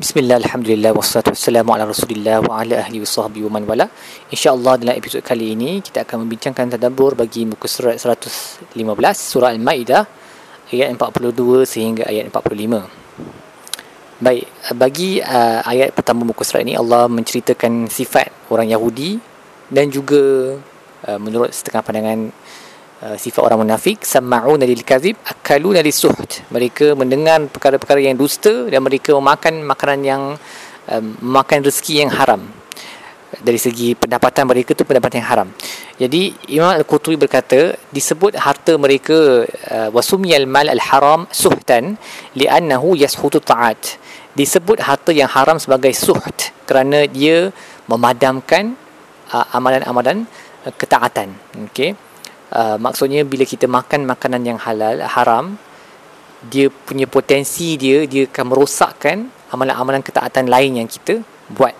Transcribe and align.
Bismillah, 0.00 0.40
Alhamdulillah, 0.40 0.96
wassalatu 0.96 1.36
wassalamu 1.36 1.76
ala 1.76 1.84
rasulillah 1.84 2.40
wa 2.40 2.64
ala 2.64 2.80
ahli 2.80 3.04
wa 3.04 3.08
sahbihi 3.12 3.44
wa 3.44 3.60
man 3.60 3.68
wala. 3.68 3.84
InsyaAllah 4.32 4.80
dalam 4.80 4.96
episod 4.96 5.20
kali 5.20 5.52
ini 5.52 5.84
kita 5.84 6.08
akan 6.08 6.24
membincangkan 6.24 6.72
tadabur 6.72 7.12
bagi 7.12 7.44
muka 7.44 7.68
surat 7.68 8.00
115 8.00 8.72
surah 9.12 9.52
Al-Ma'idah 9.52 10.08
ayat 10.72 10.96
42 10.96 11.68
sehingga 11.68 12.08
ayat 12.08 12.32
45 12.32 14.24
Baik, 14.24 14.48
bagi 14.72 15.20
uh, 15.20 15.60
ayat 15.68 15.92
pertama 15.92 16.24
muka 16.24 16.48
surat 16.48 16.64
ini 16.64 16.80
Allah 16.80 17.04
menceritakan 17.04 17.92
sifat 17.92 18.32
orang 18.48 18.72
Yahudi 18.72 19.20
dan 19.68 19.92
juga 19.92 20.56
uh, 21.12 21.20
menurut 21.20 21.52
setengah 21.52 21.84
pandangan 21.84 22.32
Uh, 23.00 23.16
sifat 23.16 23.40
orang 23.40 23.64
munafik 23.64 24.04
sama'una 24.04 24.68
lil 24.68 24.84
kadhib 24.84 25.16
akaluna 25.24 25.80
lis 25.80 26.04
suht 26.04 26.44
mereka 26.52 26.92
mendengar 26.92 27.40
perkara-perkara 27.48 27.96
yang 27.96 28.12
dusta 28.12 28.68
dan 28.68 28.84
mereka 28.84 29.16
memakan 29.16 29.64
makanan 29.64 30.00
yang 30.04 30.22
um, 30.84 31.04
makan 31.24 31.64
rezeki 31.64 32.04
yang 32.04 32.12
haram. 32.12 32.44
Dari 33.40 33.56
segi 33.56 33.96
pendapatan 33.96 34.44
mereka 34.44 34.76
tu 34.76 34.84
pendapatan 34.84 35.24
yang 35.24 35.30
haram. 35.32 35.48
Jadi 35.96 36.52
Imam 36.52 36.76
Al-Qurtubi 36.76 37.16
berkata 37.16 37.72
disebut 37.88 38.36
harta 38.36 38.76
mereka 38.76 39.48
uh, 39.48 39.88
wasumiyal 39.96 40.44
mal 40.44 40.68
al-haram 40.68 41.24
suhtan 41.32 41.96
li'annahu 42.36 43.00
yashutu 43.00 43.40
ta'at. 43.40 43.96
Disebut 44.36 44.76
harta 44.84 45.08
yang 45.08 45.32
haram 45.32 45.56
sebagai 45.56 45.96
suht 45.96 46.52
kerana 46.68 47.08
dia 47.08 47.48
memadamkan 47.88 48.76
uh, 49.32 49.56
amalan-amalan 49.56 50.28
uh, 50.68 50.72
ketaatan. 50.76 51.32
Okey 51.72 52.09
uh, 52.54 52.76
maksudnya 52.76 53.22
bila 53.26 53.46
kita 53.46 53.66
makan 53.70 54.06
makanan 54.06 54.42
yang 54.44 54.58
halal 54.58 55.02
haram 55.02 55.58
dia 56.46 56.72
punya 56.72 57.04
potensi 57.04 57.76
dia 57.76 58.08
dia 58.08 58.24
akan 58.24 58.44
merosakkan 58.48 59.28
amalan-amalan 59.52 60.00
ketaatan 60.00 60.48
lain 60.48 60.80
yang 60.80 60.88
kita 60.88 61.20
buat. 61.52 61.74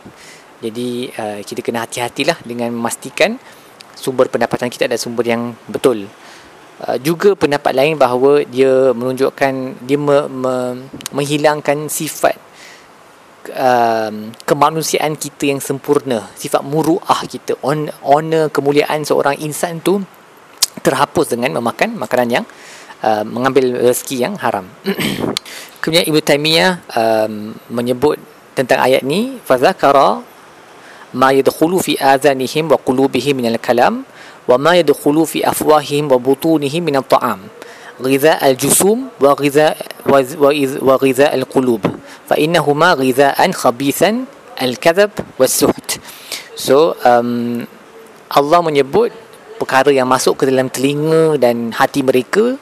Jadi 0.60 1.08
uh, 1.16 1.40
kita 1.40 1.64
kena 1.64 1.88
hati-hatilah 1.88 2.44
dengan 2.44 2.68
memastikan 2.74 3.40
sumber 3.96 4.28
pendapatan 4.28 4.68
kita 4.68 4.84
adalah 4.84 5.00
sumber 5.00 5.24
yang 5.24 5.56
betul. 5.70 6.04
Uh, 6.80 6.96
juga 7.00 7.32
pendapat 7.32 7.72
lain 7.72 7.94
bahawa 7.96 8.44
dia 8.44 8.92
menunjukkan 8.92 9.52
dia 9.84 9.98
me, 10.00 10.28
me, 10.28 10.54
menghilangkan 11.12 11.88
sifat 11.88 12.36
um, 13.48 14.32
kemanusiaan 14.44 15.16
kita 15.16 15.52
yang 15.52 15.60
sempurna 15.60 16.28
sifat 16.36 16.60
muruah 16.64 17.24
kita 17.24 17.56
honor 17.64 18.52
kemuliaan 18.52 19.04
seorang 19.04 19.36
insan 19.40 19.80
tu 19.80 20.00
terhapus 20.80 21.34
dengan 21.34 21.58
memakan 21.58 21.98
makanan 21.98 22.28
yang 22.40 22.44
uh, 23.02 23.24
mengambil 23.26 23.76
rezeki 23.90 24.24
yang 24.24 24.34
haram. 24.38 24.68
Kemudian 25.80 26.04
Ibnu 26.06 26.20
Taimiyah 26.20 26.70
um, 26.92 27.56
menyebut 27.72 28.20
tentang 28.54 28.84
ayat 28.84 29.00
ni 29.00 29.40
fazakara 29.42 30.20
ma 31.16 31.32
yadkhulu 31.34 31.80
fi 31.80 31.96
adhanihim 31.98 32.70
wa 32.70 32.78
qulubihim 32.78 33.40
min 33.40 33.50
al-kalam 33.56 34.04
wa 34.46 34.56
ma 34.60 34.76
yadkhulu 34.76 35.26
fi 35.26 35.42
afwahihim 35.42 36.10
wa 36.10 36.18
butunihim 36.20 36.84
min 36.84 37.00
at-ta'am 37.00 37.40
ghidha 38.00 38.38
al-jusum 38.40 39.10
wa 39.18 39.32
ghidha 39.34 39.74
wa, 40.06 40.20
wa 40.60 40.94
ghidha 41.00 41.32
al-qulub 41.34 41.82
fa 42.28 42.36
innahuma 42.38 42.94
ghidha'an 43.00 43.50
khabithan 43.50 44.28
al-kadhab 44.60 45.10
was-suht 45.40 45.98
so 46.54 46.94
um, 47.02 47.64
Allah 48.30 48.60
menyebut 48.62 49.10
perkara 49.60 49.92
yang 49.92 50.08
masuk 50.08 50.40
ke 50.40 50.44
dalam 50.48 50.72
telinga 50.72 51.36
dan 51.36 51.68
hati 51.76 52.00
mereka 52.00 52.56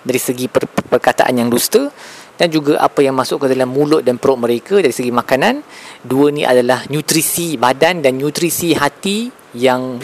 dari 0.00 0.16
segi 0.16 0.48
per- 0.48 0.64
perkataan 0.64 1.36
yang 1.36 1.52
dusta 1.52 1.92
dan 2.40 2.48
juga 2.48 2.80
apa 2.80 3.04
yang 3.04 3.12
masuk 3.12 3.44
ke 3.44 3.46
dalam 3.52 3.68
mulut 3.68 4.00
dan 4.00 4.16
perut 4.16 4.40
mereka 4.40 4.80
dari 4.80 4.94
segi 4.94 5.12
makanan. 5.12 5.60
Dua 6.00 6.32
ni 6.32 6.48
adalah 6.48 6.88
nutrisi 6.88 7.60
badan 7.60 8.00
dan 8.00 8.16
nutrisi 8.16 8.72
hati 8.72 9.28
yang 9.52 10.00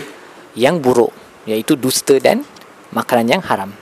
yang 0.52 0.84
buruk 0.84 1.16
iaitu 1.48 1.80
dusta 1.80 2.20
dan 2.20 2.44
makanan 2.92 3.40
yang 3.40 3.42
haram. 3.48 3.72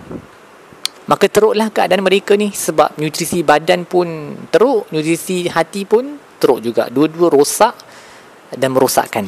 Maka 1.10 1.26
teruklah 1.26 1.66
keadaan 1.74 2.06
mereka 2.06 2.38
ni 2.38 2.54
sebab 2.54 2.94
nutrisi 2.94 3.42
badan 3.42 3.82
pun 3.90 4.38
teruk 4.54 4.86
nutrisi 4.94 5.50
hati 5.50 5.82
pun 5.82 6.14
teruk 6.38 6.62
juga. 6.62 6.86
Dua-dua 6.86 7.26
rosak 7.26 7.74
dan 8.54 8.70
merosakkan 8.70 9.26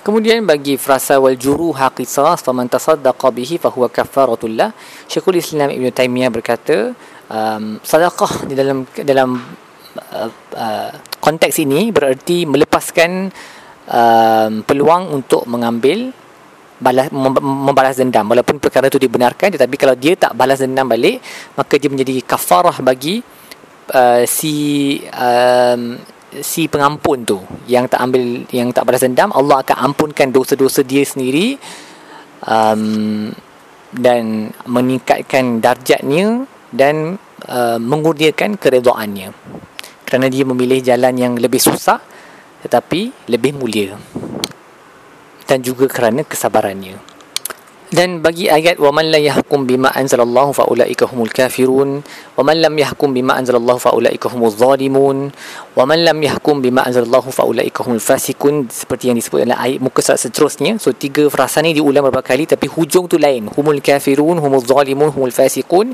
Kemudian 0.00 0.48
bagi 0.48 0.80
frasa 0.80 1.20
wal 1.20 1.36
juruha 1.36 1.92
qisas 1.92 2.40
faman 2.40 2.72
tasaddaqa 2.72 3.28
bihi 3.28 3.60
fa 3.60 3.68
huwa 3.68 3.92
kafaratul 3.92 4.56
lah. 4.56 4.72
Syekhul 5.04 5.36
Islam 5.36 5.68
Ibn 5.68 5.86
Taimiyah 5.92 6.32
berkata, 6.32 6.96
um, 7.30 7.76
sedekah 7.84 8.48
di 8.48 8.54
dalam 8.56 8.88
dalam 9.06 9.30
uh, 9.96 10.30
uh, 10.56 10.92
konteks 11.22 11.62
ini 11.62 11.94
bererti 11.94 12.48
melepaskan 12.48 13.30
um, 13.86 14.52
peluang 14.66 15.14
untuk 15.14 15.46
mengambil 15.46 16.10
balas 16.80 17.12
membalas 17.12 18.00
dendam 18.00 18.24
walaupun 18.24 18.56
perkara 18.56 18.88
itu 18.88 18.96
dibenarkan 18.96 19.52
tetapi 19.52 19.76
kalau 19.76 19.92
dia 19.92 20.16
tak 20.16 20.32
balas 20.32 20.64
dendam 20.64 20.88
balik 20.88 21.20
maka 21.52 21.76
dia 21.76 21.92
menjadi 21.92 22.24
kafarah 22.24 22.80
bagi 22.80 23.20
uh, 23.92 24.24
si 24.24 24.96
um, 25.12 26.00
si 26.38 26.70
pengampun 26.70 27.26
tu 27.26 27.42
yang 27.66 27.90
tak 27.90 27.98
ambil 28.06 28.46
yang 28.54 28.70
tak 28.70 28.86
balas 28.86 29.02
dendam 29.02 29.34
Allah 29.34 29.66
akan 29.66 29.90
ampunkan 29.90 30.30
dosa-dosa 30.30 30.86
dia 30.86 31.02
sendiri 31.02 31.58
um, 32.46 33.34
dan 33.90 34.54
meningkatkan 34.70 35.58
darjatnya 35.58 36.46
dan 36.70 37.18
uh, 37.50 37.78
mengurniakan 37.82 38.54
keredaannya 38.54 39.34
kerana 40.06 40.26
dia 40.30 40.46
memilih 40.46 40.78
jalan 40.78 41.14
yang 41.18 41.34
lebih 41.34 41.58
susah 41.58 41.98
tetapi 42.62 43.26
lebih 43.26 43.58
mulia 43.58 43.98
dan 45.50 45.58
juga 45.66 45.90
kerana 45.90 46.22
kesabarannya 46.22 47.09
dan 47.90 48.22
bagi 48.22 48.46
ayat 48.46 48.78
wa 48.78 48.94
man 48.94 49.10
la 49.10 49.18
yahkum 49.18 49.66
bima 49.66 49.90
anzalallahu 49.90 50.54
fa 50.54 50.62
ulaika 50.70 51.10
humul 51.10 51.26
kafirun. 51.26 52.06
Wa 52.38 52.46
man 52.46 52.62
lam 52.62 52.78
yahkum 52.78 53.10
bima 53.10 53.34
anzalallahu 53.34 53.82
fa 53.82 53.90
ulaika 53.90 54.30
humuz 54.30 54.54
zalimun. 54.62 55.34
Wa 55.74 55.82
man 55.90 56.06
lam 56.06 56.22
yahkum 56.22 56.62
bima 56.62 56.86
anzalallahu 56.86 57.34
fa 57.34 57.42
ulaika 57.42 57.82
humul 57.82 57.98
fasikun. 57.98 58.70
Seperti 58.70 59.10
yang 59.10 59.18
disebut 59.18 59.42
dalam 59.42 59.58
ayat 59.58 59.82
muka 59.82 60.06
surat 60.06 60.22
seterusnya. 60.22 60.78
So 60.78 60.94
tiga 60.94 61.26
frasa 61.26 61.58
ni 61.66 61.74
diulang 61.74 62.06
beberapa 62.06 62.22
kali 62.22 62.46
tapi 62.46 62.70
hujung 62.70 63.10
tu 63.10 63.18
lain. 63.18 63.50
Humul 63.50 63.82
kafirun 63.82 64.38
humuz 64.38 64.70
zalimun 64.70 65.10
humul 65.10 65.34
fasikun. 65.34 65.90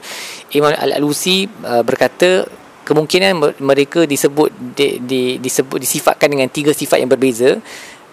Imam 0.53 0.77
Al-Alusi 0.77 1.49
uh, 1.65 1.81
berkata 1.81 2.45
kemungkinan 2.87 3.57
mereka 3.59 4.05
disebut 4.05 4.53
di, 4.77 5.03
di, 5.03 5.23
disebut 5.43 5.81
disifatkan 5.81 6.29
dengan 6.31 6.47
tiga 6.53 6.71
sifat 6.71 7.03
yang 7.03 7.11
berbeza 7.11 7.59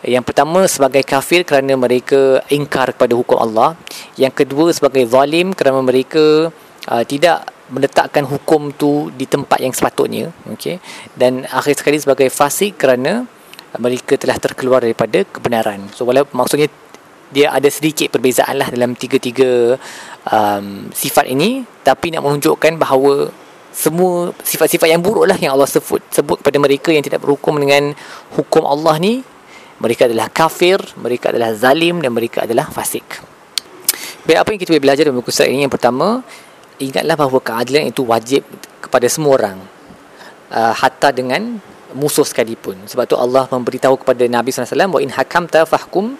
yang 0.03 0.23
pertama 0.23 0.67
sebagai 0.67 1.03
kafir 1.07 1.47
kerana 1.47 1.79
mereka 1.79 2.43
ingkar 2.51 2.91
kepada 2.91 3.15
hukum 3.15 3.39
Allah. 3.39 3.79
Yang 4.19 4.43
kedua 4.43 4.75
sebagai 4.75 5.07
zalim 5.07 5.55
kerana 5.55 5.79
mereka 5.79 6.51
uh, 6.91 7.03
tidak 7.07 7.47
meletakkan 7.71 8.27
hukum 8.27 8.75
tu 8.75 9.07
di 9.15 9.23
tempat 9.23 9.63
yang 9.63 9.71
sepatutnya. 9.71 10.29
Okay. 10.59 10.83
Dan 11.15 11.47
akhir 11.47 11.79
sekali 11.79 11.97
sebagai 12.03 12.27
fasik 12.27 12.75
kerana 12.75 13.23
mereka 13.79 14.19
telah 14.19 14.35
terkeluar 14.37 14.83
daripada 14.83 15.23
kebenaran. 15.23 15.87
So 15.95 16.03
walaupun 16.03 16.35
maksudnya 16.35 16.67
dia 17.33 17.49
ada 17.49 17.65
sedikit 17.71 18.13
perbezaan 18.13 18.61
lah 18.61 18.69
dalam 18.69 18.93
tiga-tiga 18.93 19.79
um, 20.27 20.91
sifat 20.91 21.31
ini. 21.31 21.63
Tapi 21.81 22.11
nak 22.11 22.27
menunjukkan 22.27 22.75
bahawa 22.75 23.31
semua 23.73 24.35
sifat-sifat 24.45 24.85
yang 24.85 25.01
buruk 25.01 25.25
lah 25.25 25.39
yang 25.41 25.57
Allah 25.57 25.65
sebut, 25.65 26.03
sebut 26.13 26.37
kepada 26.43 26.61
mereka 26.61 26.93
yang 26.93 27.01
tidak 27.01 27.25
berhukum 27.25 27.57
dengan 27.57 27.97
hukum 28.37 28.67
Allah 28.69 29.01
ni 29.01 29.25
mereka 29.83 30.07
adalah 30.07 30.31
kafir, 30.31 30.79
mereka 30.95 31.35
adalah 31.35 31.51
zalim 31.51 31.99
dan 31.99 32.15
mereka 32.15 32.47
adalah 32.47 32.71
fasik. 32.71 33.03
Baik, 34.23 34.39
apa 34.39 34.49
yang 34.55 34.59
kita 34.63 34.71
boleh 34.71 34.83
belajar 34.87 35.03
dalam 35.03 35.19
buku 35.19 35.35
surat 35.35 35.51
ini? 35.51 35.67
Yang 35.67 35.75
pertama, 35.75 36.23
ingatlah 36.79 37.15
bahawa 37.19 37.39
keadilan 37.43 37.91
itu 37.91 38.07
wajib 38.07 38.47
kepada 38.79 39.11
semua 39.11 39.35
orang. 39.35 39.59
Uh, 40.47 40.71
hatta 40.71 41.11
dengan 41.11 41.59
musuh 41.91 42.23
sekalipun. 42.23 42.79
Sebab 42.87 43.03
tu 43.03 43.19
Allah 43.19 43.43
memberitahu 43.51 43.99
kepada 43.99 44.23
Nabi 44.31 44.55
SAW, 44.55 44.95
wa 44.95 45.01
in 45.03 45.11
hakamta 45.11 45.67
fahkum 45.67 46.15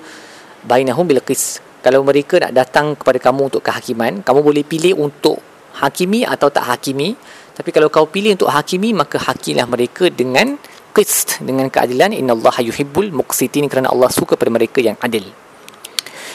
bainahum 0.68 1.08
bil 1.08 1.24
qis. 1.24 1.64
Kalau 1.80 2.04
mereka 2.04 2.44
nak 2.44 2.52
datang 2.52 3.00
kepada 3.00 3.20
kamu 3.24 3.48
untuk 3.48 3.64
kehakiman, 3.64 4.20
kamu 4.20 4.40
boleh 4.44 4.64
pilih 4.68 5.00
untuk 5.00 5.40
hakimi 5.80 6.28
atau 6.28 6.52
tak 6.52 6.68
hakimi. 6.68 7.16
Tapi 7.54 7.70
kalau 7.72 7.88
kau 7.88 8.08
pilih 8.08 8.36
untuk 8.36 8.52
hakimi, 8.52 8.92
maka 8.92 9.16
hakilah 9.16 9.64
mereka 9.68 10.12
dengan 10.12 10.60
qist 10.94 11.42
dengan 11.42 11.68
keadilan. 11.74 12.14
Innallaha 12.14 12.62
yuhibbul 12.62 13.10
muqsitin 13.12 13.66
kerana 13.68 13.90
Allah 13.90 14.14
suka 14.14 14.38
pada 14.38 14.54
mereka 14.54 14.80
yang 14.80 14.96
adil. 15.02 15.26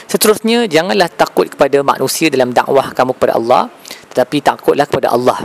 Seterusnya 0.09 0.65
janganlah 0.65 1.07
takut 1.07 1.45
kepada 1.47 1.85
manusia 1.85 2.33
dalam 2.33 2.49
dakwah 2.49 2.91
kamu 2.97 3.13
kepada 3.13 3.33
Allah 3.37 3.61
tetapi 4.09 4.37
takutlah 4.41 4.85
kepada 4.89 5.13
Allah. 5.13 5.37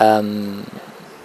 Um, 0.00 0.64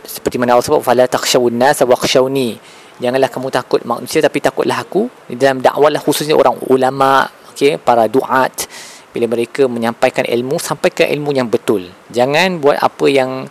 seperti 0.03 0.35
mana 0.37 0.53
Allah 0.53 0.65
sebut 0.67 0.83
fala 0.85 1.07
takhshawun 1.07 1.55
nas 1.55 1.81
wakhshawni. 1.81 2.59
Janganlah 2.99 3.27
kamu 3.31 3.47
takut 3.51 3.81
manusia 3.83 4.19
tapi 4.23 4.39
takutlah 4.39 4.83
aku. 4.83 5.07
Dalam 5.31 5.63
dakwah 5.63 5.87
lah 5.87 6.03
khususnya 6.03 6.35
orang 6.35 6.59
ulama 6.67 7.27
okey 7.55 7.79
para 7.79 8.11
duat 8.11 8.67
bila 9.15 9.31
mereka 9.31 9.63
menyampaikan 9.71 10.27
ilmu 10.27 10.59
sampaikan 10.59 11.07
ilmu 11.07 11.31
yang 11.31 11.47
betul. 11.47 11.87
Jangan 12.11 12.59
buat 12.59 12.75
apa 12.75 13.05
yang 13.07 13.47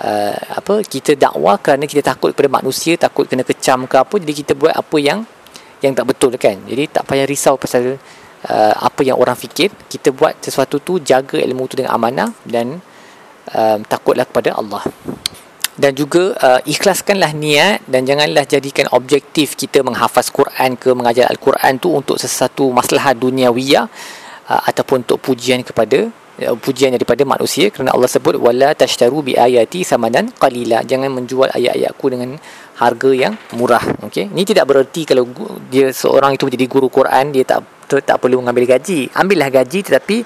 uh, 0.00 0.36
apa 0.56 0.82
kita 0.84 1.16
dakwah 1.16 1.60
kerana 1.60 1.84
kita 1.88 2.02
takut 2.04 2.32
kepada 2.32 2.50
manusia 2.62 2.96
takut 2.96 3.24
kena 3.28 3.44
kecam 3.44 3.84
ke 3.88 3.96
apa 3.96 4.14
jadi 4.20 4.32
kita 4.32 4.52
buat 4.56 4.72
apa 4.72 4.96
yang 5.00 5.24
yang 5.84 5.92
tak 5.92 6.06
betul 6.08 6.32
kan. 6.40 6.56
Jadi 6.64 6.88
tak 6.88 7.04
payah 7.04 7.26
risau 7.28 7.60
pasal 7.60 7.96
uh, 8.48 8.74
apa 8.76 9.00
yang 9.04 9.20
orang 9.20 9.36
fikir. 9.36 9.72
Kita 9.88 10.12
buat 10.12 10.40
sesuatu 10.40 10.80
tu 10.80 10.98
jaga 11.02 11.36
ilmu 11.36 11.68
tu 11.68 11.80
dengan 11.80 11.96
amanah 11.96 12.32
dan 12.48 12.80
um, 13.52 13.78
takutlah 13.84 14.24
kepada 14.24 14.56
Allah. 14.56 14.84
Dan 15.76 15.92
juga 15.92 16.32
uh, 16.40 16.60
ikhlaskanlah 16.64 17.36
niat 17.36 17.84
dan 17.84 18.08
janganlah 18.08 18.48
jadikan 18.48 18.88
objektif 18.96 19.60
kita 19.60 19.84
menghafaz 19.84 20.32
Quran 20.32 20.72
ke 20.80 20.88
mengajar 20.96 21.28
Al-Quran 21.28 21.76
tu 21.76 21.92
untuk 21.92 22.16
sesuatu 22.16 22.72
masalah 22.72 23.12
duniawiyah 23.12 23.84
uh, 24.48 24.62
ataupun 24.72 25.04
untuk 25.04 25.20
pujian 25.20 25.60
kepada 25.60 26.08
pujian 26.36 26.92
daripada 26.92 27.24
manusia 27.24 27.72
kerana 27.72 27.96
Allah 27.96 28.10
sebut 28.12 28.36
wala 28.36 28.76
tashtaru 28.76 29.24
bi 29.24 29.32
ayati 29.32 29.80
samanan 29.80 30.28
qalila. 30.36 30.84
Jangan 30.84 31.08
menjual 31.08 31.48
ayat-ayatku 31.48 32.06
dengan 32.12 32.36
harga 32.76 33.10
yang 33.16 33.32
murah 33.56 33.80
okey? 34.04 34.28
Ini 34.28 34.44
tidak 34.44 34.68
bererti 34.68 35.08
kalau 35.08 35.24
dia 35.72 35.88
seorang 35.96 36.36
itu 36.36 36.44
menjadi 36.44 36.66
guru 36.68 36.92
Quran 36.92 37.32
dia 37.32 37.44
tak 37.48 37.64
tak 38.04 38.20
perlu 38.20 38.44
mengambil 38.44 38.76
gaji. 38.76 39.08
Ambillah 39.16 39.48
gaji 39.48 39.80
tetapi 39.80 40.16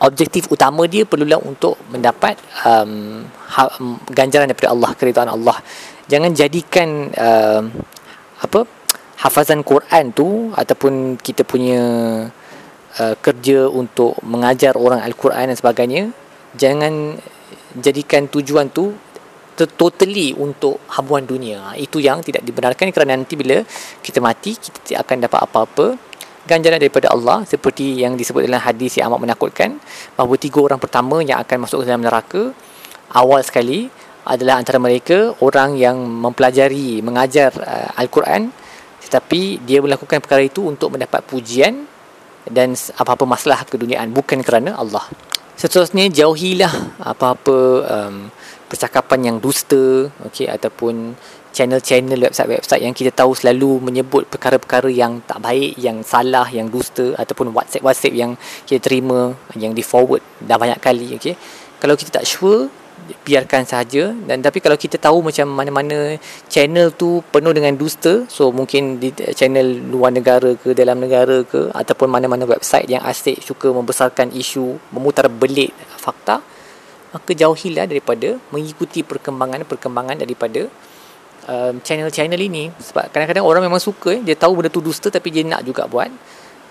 objektif 0.00 0.48
utama 0.48 0.88
dia 0.88 1.04
perlulah 1.04 1.40
untuk 1.40 1.76
mendapat 1.92 2.36
um, 2.64 3.24
ha, 3.28 3.68
ganjaran 4.12 4.48
daripada 4.48 4.72
Allah 4.72 4.90
keridaan 4.96 5.30
Allah. 5.32 5.56
Jangan 6.08 6.32
jadikan 6.32 7.12
um, 7.12 7.62
apa 8.40 8.64
hafazan 9.20 9.64
Quran 9.64 10.12
tu 10.12 10.52
ataupun 10.52 11.16
kita 11.20 11.44
punya 11.44 11.80
uh, 13.00 13.14
kerja 13.18 13.68
untuk 13.68 14.16
mengajar 14.24 14.76
orang 14.76 15.00
al-Quran 15.04 15.52
dan 15.52 15.56
sebagainya 15.56 16.04
jangan 16.56 17.20
jadikan 17.76 18.28
tujuan 18.32 18.72
tu 18.72 18.96
totally 19.64 20.36
untuk 20.36 20.76
habuan 20.92 21.24
dunia. 21.24 21.72
Itu 21.80 21.96
yang 21.96 22.20
tidak 22.20 22.44
dibenarkan 22.44 22.92
kerana 22.92 23.16
nanti 23.16 23.40
bila 23.40 23.64
kita 24.04 24.20
mati 24.20 24.52
kita 24.52 25.00
akan 25.00 25.24
dapat 25.24 25.40
apa-apa. 25.48 25.86
Ganjaran 26.44 26.78
daripada 26.78 27.10
Allah 27.10 27.42
seperti 27.48 28.04
yang 28.04 28.14
disebut 28.14 28.44
dalam 28.44 28.60
hadis 28.60 28.94
yang 29.00 29.10
amat 29.10 29.24
menakutkan 29.24 29.80
bahawa 30.14 30.36
tiga 30.38 30.62
orang 30.62 30.78
pertama 30.78 31.18
yang 31.24 31.42
akan 31.42 31.64
masuk 31.64 31.82
ke 31.82 31.84
dalam 31.90 32.04
neraka 32.04 32.54
awal 33.16 33.42
sekali 33.42 33.90
adalah 34.22 34.62
antara 34.62 34.78
mereka 34.78 35.34
orang 35.42 35.74
yang 35.74 35.98
mempelajari 35.98 37.02
mengajar 37.02 37.50
uh, 37.58 37.98
Al-Quran 37.98 38.54
tetapi 39.02 39.62
dia 39.66 39.82
melakukan 39.82 40.22
perkara 40.22 40.46
itu 40.46 40.70
untuk 40.70 40.94
mendapat 40.94 41.26
pujian 41.26 41.82
dan 42.50 42.78
apa-apa 42.96 43.24
masalah 43.26 43.62
keduniaan 43.66 44.10
bukan 44.14 44.42
kerana 44.42 44.78
Allah 44.78 45.02
seterusnya 45.56 46.12
jauhilah 46.12 47.00
apa-apa 47.00 47.58
um, 47.88 48.16
percakapan 48.68 49.32
yang 49.32 49.36
dusta 49.40 50.10
okay, 50.26 50.50
ataupun 50.50 51.16
channel-channel 51.56 52.20
website-website 52.20 52.84
yang 52.84 52.92
kita 52.92 53.08
tahu 53.08 53.32
selalu 53.32 53.80
menyebut 53.80 54.28
perkara-perkara 54.28 54.92
yang 54.92 55.24
tak 55.24 55.40
baik, 55.40 55.80
yang 55.80 56.04
salah, 56.04 56.44
yang 56.52 56.68
dusta 56.68 57.16
ataupun 57.16 57.48
WhatsApp-WhatsApp 57.56 58.12
yang 58.12 58.36
kita 58.68 58.84
terima 58.84 59.32
yang 59.56 59.72
di 59.72 59.80
forward 59.80 60.20
dah 60.44 60.60
banyak 60.60 60.76
kali 60.76 61.16
okey. 61.16 61.32
Kalau 61.80 61.96
kita 61.96 62.20
tak 62.20 62.28
sure 62.28 62.68
biarkan 63.24 63.62
saja. 63.66 64.10
Dan 64.12 64.42
tapi 64.42 64.58
kalau 64.58 64.74
kita 64.74 64.98
tahu 64.98 65.22
macam 65.22 65.46
mana-mana 65.50 66.18
channel 66.50 66.92
tu 66.94 67.22
penuh 67.30 67.52
dengan 67.54 67.74
dusta 67.74 68.26
so 68.26 68.50
mungkin 68.50 68.98
di 68.98 69.14
channel 69.34 69.90
luar 69.90 70.12
negara 70.14 70.54
ke 70.58 70.74
dalam 70.74 70.98
negara 71.02 71.42
ke 71.46 71.70
ataupun 71.70 72.08
mana-mana 72.10 72.44
website 72.44 72.90
yang 72.90 73.02
asyik 73.06 73.42
suka 73.42 73.70
membesarkan 73.70 74.30
isu 74.34 74.78
memutar 74.94 75.26
belit 75.30 75.70
fakta 75.98 76.42
maka 77.14 77.30
jauhilah 77.32 77.88
daripada 77.88 78.36
mengikuti 78.52 79.00
perkembangan-perkembangan 79.00 80.20
daripada 80.20 80.68
um, 81.48 81.80
channel-channel 81.80 82.36
ini. 82.36 82.68
Sebab 82.76 83.08
kadang-kadang 83.08 83.46
orang 83.46 83.64
memang 83.64 83.80
suka 83.80 84.18
eh, 84.18 84.22
dia 84.22 84.36
tahu 84.36 84.60
benda 84.60 84.68
tu 84.68 84.84
dusta 84.84 85.08
tapi 85.08 85.32
dia 85.32 85.46
nak 85.46 85.64
juga 85.64 85.88
buat 85.88 86.12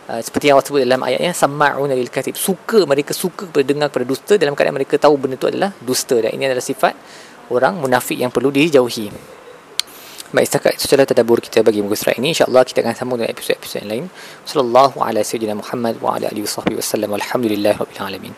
uh, 0.09 0.21
seperti 0.21 0.49
yang 0.49 0.55
Allah 0.57 0.67
sebut 0.67 0.81
dalam 0.85 1.01
ayatnya 1.05 1.31
sama'un 1.33 1.89
lil 1.91 2.11
katib 2.11 2.35
suka 2.37 2.85
mereka 2.89 3.11
suka 3.13 3.49
kepada 3.49 3.65
dengar 3.65 3.87
kepada 3.89 4.05
dusta 4.05 4.33
dalam 4.37 4.53
keadaan 4.53 4.75
mereka 4.77 4.95
tahu 4.97 5.15
benda 5.17 5.35
tu 5.37 5.47
adalah 5.49 5.71
dusta 5.81 6.15
dan 6.19 6.31
ini 6.33 6.49
adalah 6.49 6.63
sifat 6.63 6.93
orang 7.53 7.77
munafik 7.77 8.17
yang 8.17 8.33
perlu 8.33 8.49
dijauhi 8.49 9.09
Baik, 10.35 10.51
setakat 10.51 10.75
itu 10.75 10.91
sahaja 10.91 11.07
tadabur 11.07 11.39
kita 11.39 11.63
bagi 11.63 11.79
muka 11.79 11.95
surat 11.95 12.19
ini. 12.19 12.35
InsyaAllah 12.35 12.67
kita 12.67 12.83
akan 12.83 12.91
sambung 12.91 13.23
dengan 13.23 13.31
episod-episod 13.31 13.87
yang 13.87 13.91
lain. 13.93 14.05
Sallallahu 14.43 14.99
ala 14.99 15.23
sayyidina 15.23 15.55
Muhammad 15.55 15.95
wa 16.03 16.19
ala 16.19 16.27
alihi 16.27 16.43
alamin. 18.03 18.35